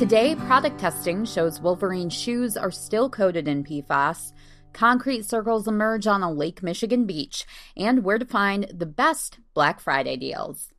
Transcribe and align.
Today, 0.00 0.34
product 0.34 0.80
testing 0.80 1.26
shows 1.26 1.60
Wolverine 1.60 2.08
shoes 2.08 2.56
are 2.56 2.70
still 2.70 3.10
coated 3.10 3.46
in 3.46 3.62
PFAS, 3.62 4.32
concrete 4.72 5.26
circles 5.26 5.68
emerge 5.68 6.06
on 6.06 6.22
a 6.22 6.32
Lake 6.32 6.62
Michigan 6.62 7.04
beach, 7.04 7.44
and 7.76 8.02
where 8.02 8.18
to 8.18 8.24
find 8.24 8.66
the 8.72 8.86
best 8.86 9.40
Black 9.52 9.78
Friday 9.78 10.16
deals. 10.16 10.72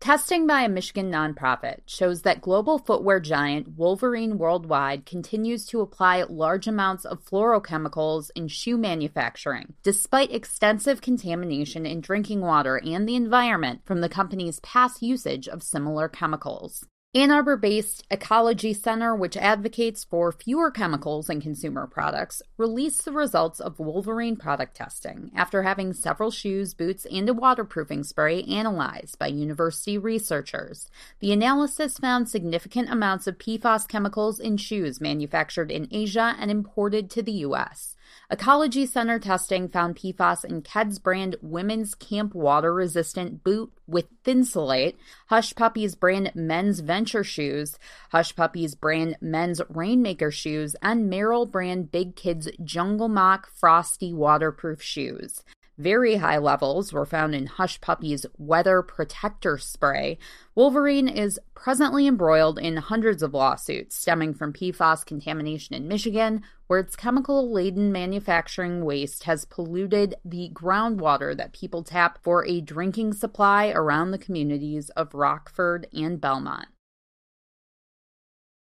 Testing 0.00 0.46
by 0.46 0.62
a 0.62 0.68
Michigan 0.68 1.10
nonprofit 1.10 1.78
shows 1.86 2.22
that 2.22 2.40
global 2.40 2.78
footwear 2.78 3.18
giant 3.18 3.76
Wolverine 3.76 4.38
Worldwide 4.38 5.04
continues 5.04 5.66
to 5.66 5.80
apply 5.80 6.22
large 6.22 6.68
amounts 6.68 7.04
of 7.04 7.24
fluorochemicals 7.24 8.30
in 8.36 8.46
shoe 8.46 8.78
manufacturing, 8.78 9.74
despite 9.82 10.32
extensive 10.32 11.00
contamination 11.00 11.86
in 11.86 12.02
drinking 12.02 12.40
water 12.40 12.80
and 12.86 13.08
the 13.08 13.16
environment 13.16 13.80
from 13.84 14.00
the 14.00 14.08
company's 14.08 14.60
past 14.60 15.02
usage 15.02 15.48
of 15.48 15.64
similar 15.64 16.08
chemicals. 16.08 16.86
Ann 17.14 17.30
Arbor 17.30 17.56
based 17.56 18.04
Ecology 18.10 18.74
Center, 18.74 19.14
which 19.16 19.34
advocates 19.34 20.04
for 20.04 20.30
fewer 20.30 20.70
chemicals 20.70 21.30
in 21.30 21.40
consumer 21.40 21.86
products, 21.86 22.42
released 22.58 23.06
the 23.06 23.12
results 23.12 23.60
of 23.60 23.78
Wolverine 23.78 24.36
product 24.36 24.76
testing 24.76 25.30
after 25.34 25.62
having 25.62 25.94
several 25.94 26.30
shoes, 26.30 26.74
boots, 26.74 27.06
and 27.06 27.26
a 27.26 27.32
waterproofing 27.32 28.04
spray 28.04 28.42
analyzed 28.42 29.18
by 29.18 29.28
university 29.28 29.96
researchers. 29.96 30.90
The 31.20 31.32
analysis 31.32 31.96
found 31.96 32.28
significant 32.28 32.90
amounts 32.90 33.26
of 33.26 33.38
PFAS 33.38 33.88
chemicals 33.88 34.38
in 34.38 34.58
shoes 34.58 35.00
manufactured 35.00 35.70
in 35.70 35.88
Asia 35.90 36.36
and 36.38 36.50
imported 36.50 37.08
to 37.12 37.22
the 37.22 37.32
U.S. 37.32 37.96
Ecology 38.30 38.86
Center 38.86 39.18
testing 39.18 39.68
found 39.68 39.96
PFAS 39.96 40.44
in 40.44 40.62
Keds 40.62 41.02
brand 41.02 41.36
women's 41.40 41.94
camp 41.94 42.34
water 42.34 42.74
resistant 42.74 43.42
boot 43.42 43.72
with 43.86 44.06
Thinsulate, 44.24 44.96
Hush 45.28 45.54
Puppies 45.54 45.94
brand 45.94 46.32
men's 46.34 46.80
venture 46.80 47.24
shoes, 47.24 47.78
Hush 48.10 48.36
Puppies 48.36 48.74
brand 48.74 49.16
men's 49.20 49.60
rainmaker 49.68 50.30
shoes, 50.30 50.76
and 50.82 51.10
Merrell 51.10 51.50
brand 51.50 51.90
big 51.90 52.16
kids 52.16 52.48
jungle 52.62 53.08
Moc 53.08 53.48
frosty 53.54 54.12
waterproof 54.12 54.82
shoes. 54.82 55.42
Very 55.78 56.16
high 56.16 56.38
levels 56.38 56.92
were 56.92 57.06
found 57.06 57.36
in 57.36 57.46
Hush 57.46 57.80
Puppies 57.80 58.26
Weather 58.36 58.82
Protector 58.82 59.58
Spray. 59.58 60.18
Wolverine 60.56 61.06
is 61.06 61.38
presently 61.54 62.08
embroiled 62.08 62.58
in 62.58 62.78
hundreds 62.78 63.22
of 63.22 63.32
lawsuits 63.32 63.94
stemming 63.94 64.34
from 64.34 64.52
PFAS 64.52 65.06
contamination 65.06 65.76
in 65.76 65.86
Michigan, 65.86 66.42
where 66.66 66.80
its 66.80 66.96
chemical 66.96 67.52
laden 67.52 67.92
manufacturing 67.92 68.84
waste 68.84 69.22
has 69.22 69.44
polluted 69.44 70.16
the 70.24 70.50
groundwater 70.52 71.36
that 71.36 71.52
people 71.52 71.84
tap 71.84 72.18
for 72.24 72.44
a 72.44 72.60
drinking 72.60 73.12
supply 73.12 73.68
around 73.68 74.10
the 74.10 74.18
communities 74.18 74.90
of 74.90 75.14
Rockford 75.14 75.86
and 75.92 76.20
Belmont. 76.20 76.66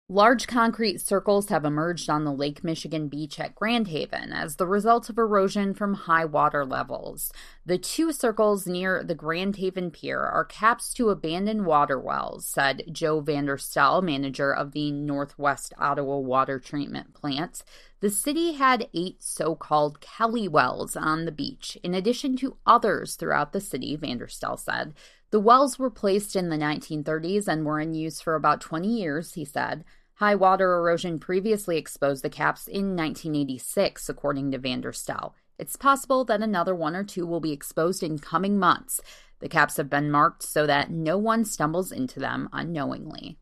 Large 0.09 0.47
concrete 0.47 1.01
circles 1.01 1.49
have 1.49 1.65
emerged 1.65 2.09
on 2.09 2.23
the 2.23 2.33
Lake 2.33 2.63
Michigan 2.63 3.09
beach 3.09 3.41
at 3.41 3.57
Grand 3.57 3.89
Haven 3.89 4.33
as 4.33 4.55
the 4.55 4.67
result 4.67 5.11
of 5.11 5.19
erosion 5.19 5.75
from 5.75 5.95
high 5.95 6.25
water 6.25 6.65
levels. 6.65 7.33
The 7.65 7.77
two 7.77 8.13
circles 8.13 8.69
near 8.69 9.03
the 9.03 9.17
Grand 9.17 9.57
Haven 9.57 9.91
Pier 9.91 10.21
are 10.21 10.45
caps 10.45 10.95
to 10.95 11.11
abandoned 11.11 11.67
water 11.67 11.99
wells, 11.99 12.47
said 12.47 12.85
Joe 12.93 13.21
Vanderstel, 13.21 14.01
manager 14.01 14.55
of 14.55 14.71
the 14.71 14.93
Northwest 14.93 15.75
Ottawa 15.77 16.19
Water 16.19 16.61
Treatment 16.61 17.13
Plant. 17.13 17.65
The 17.99 18.11
city 18.11 18.53
had 18.53 18.89
eight 18.95 19.25
so 19.25 19.57
called 19.57 20.01
Kelly 20.01 20.47
wells 20.47 20.95
on 20.95 21.25
the 21.25 21.33
beach, 21.33 21.77
in 21.83 21.95
addition 21.95 22.37
to 22.37 22.59
others 22.65 23.17
throughout 23.17 23.53
the 23.53 23.61
city, 23.61 23.97
Vanderstel 23.97 24.57
said. 24.57 24.95
The 25.31 25.41
wells 25.41 25.79
were 25.79 25.91
placed 25.91 26.37
in 26.37 26.49
the 26.49 26.57
1930s 26.57 27.49
and 27.49 27.67
were 27.67 27.81
in 27.81 27.95
use 27.95 28.21
for 28.21 28.35
about 28.35 28.61
20 28.61 28.89
years, 28.89 29.35
he 29.35 29.45
said. 29.45 29.85
High 30.15 30.35
water 30.35 30.75
erosion 30.75 31.19
previously 31.19 31.77
exposed 31.77 32.23
the 32.23 32.31
caps 32.31 32.69
in 32.69 32.97
1986, 32.97 34.09
according 34.09 34.53
to 34.53 34.59
Van 34.59 34.81
der 34.81 34.93
Vanderstel. 34.93 35.33
It's 35.59 35.77
possible 35.77 36.25
that 36.27 36.43
another 36.43 36.75
one 36.75 36.95
or 36.95 37.05
two 37.05 37.27
will 37.27 37.41
be 37.41 37.53
exposed 37.53 38.03
in 38.03 38.19
coming 38.19 38.59
months. 38.59 39.01
The 39.41 39.49
caps 39.49 39.77
have 39.77 39.91
been 39.91 40.11
marked 40.11 40.43
so 40.43 40.67
that 40.67 40.91
no 40.91 41.19
one 41.19 41.45
stumbles 41.45 41.93
into 41.93 42.21
them 42.21 42.49
unknowingly. 42.53 43.39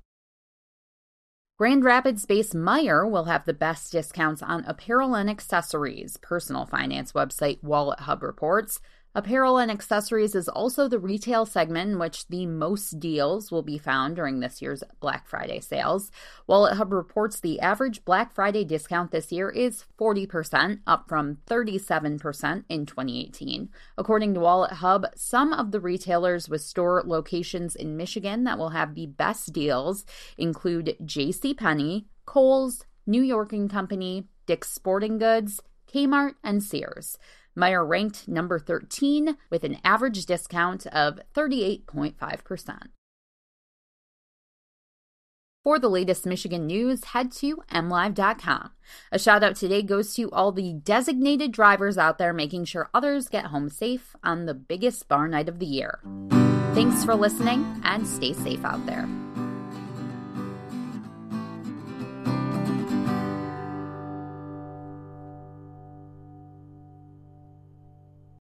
Grand 1.57 1.85
Rapids 1.85 2.27
based 2.27 2.53
Meijer 2.53 3.09
will 3.09 3.27
have 3.27 3.45
the 3.45 3.55
best 3.55 3.93
discounts 3.93 4.43
on 4.43 4.65
apparel 4.65 5.15
and 5.15 5.31
accessories, 5.31 6.17
personal 6.17 6.67
finance 6.67 7.13
website 7.13 7.63
Wallet 7.63 8.01
Hub 8.01 8.25
reports. 8.25 8.81
Apparel 9.17 9.59
and 9.59 9.71
accessories 9.71 10.35
is 10.35 10.49
also 10.49 10.89
the 10.89 10.99
retail 10.99 11.47
segment 11.47 11.93
in 11.93 11.99
which 12.01 12.27
the 12.27 12.47
most 12.47 12.99
deals 12.99 13.53
will 13.53 13.63
be 13.63 13.79
found 13.79 14.17
during 14.17 14.41
this 14.41 14.61
year's 14.61 14.83
Black 14.99 15.29
Friday 15.29 15.61
sales. 15.61 16.11
Wallet 16.49 16.77
Hub 16.77 16.93
reports 16.93 17.39
the 17.39 17.61
average 17.61 18.05
Black 18.05 18.35
Friday 18.35 18.65
discount 18.65 19.13
this 19.13 19.31
year 19.31 19.49
is 19.49 19.85
40%, 20.01 20.81
up 20.85 21.09
from 21.09 21.39
37% 21.47 22.65
in 22.69 22.87
2018. 22.87 23.69
According 23.97 24.35
to 24.35 24.41
Wallet 24.41 24.73
Hub, 24.73 25.07
some 25.15 25.53
of 25.53 25.71
the 25.71 25.81
retailers 25.81 26.49
with 26.49 26.63
store 26.63 27.05
locations 27.07 27.77
in 27.77 27.97
Michigan 27.97 28.43
that 28.45 28.59
will 28.59 28.71
have 28.71 28.97
the 28.97 29.07
best 29.07 29.53
deals 29.53 30.05
include 30.37 30.97
J.C. 31.05 31.55
Penney, 31.55 32.09
Kohl's, 32.27 32.85
New 33.07 33.23
York 33.23 33.53
and 33.53 33.71
Company, 33.71 34.27
Dick's 34.47 34.73
Sporting 34.73 35.19
Goods, 35.19 35.61
Kmart, 35.87 36.35
and 36.43 36.63
Sears. 36.63 37.17
Meijer 37.57 37.89
ranked 37.89 38.29
number 38.29 38.59
13 38.59 39.37
with 39.51 39.65
an 39.65 39.79
average 39.85 40.27
discount 40.27 40.87
of 40.89 41.21
38.5%. 41.35 42.89
For 45.65 45.79
the 45.79 45.89
latest 45.89 46.27
Michigan 46.27 46.67
news, 46.67 47.05
head 47.05 47.33
to 47.33 47.63
mlive.com. 47.73 48.71
A 49.11 49.19
shout 49.19 49.43
out 49.43 49.57
today 49.57 49.83
goes 49.83 50.13
to 50.15 50.31
all 50.31 50.53
the 50.53 50.75
designated 50.75 51.53
drivers 51.53 51.97
out 51.97 52.19
there 52.19 52.35
making 52.35 52.67
sure 52.67 52.91
others 52.93 53.29
get 53.29 53.47
home 53.47 53.71
safe 53.71 54.15
on 54.23 54.45
the 54.45 54.53
biggest 54.53 55.09
bar 55.09 55.27
night 55.27 55.49
of 55.49 55.61
the 55.61 55.67
year. 55.67 56.01
Thanks 56.75 57.03
for 57.03 57.15
listening 57.15 57.81
and 57.83 58.07
stay 58.07 58.35
safe 58.35 58.63
out 58.63 58.85
there. 58.85 59.09